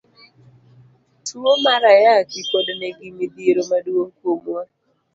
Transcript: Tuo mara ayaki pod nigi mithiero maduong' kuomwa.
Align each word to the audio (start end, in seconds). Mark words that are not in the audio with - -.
Tuo 1.25 1.53
mara 1.63 1.89
ayaki 1.97 2.39
pod 2.49 2.67
nigi 2.79 3.07
mithiero 3.17 3.61
maduong' 3.69 4.13
kuomwa. 4.17 4.61